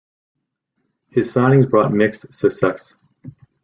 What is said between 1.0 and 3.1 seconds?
His signings brought mixed success.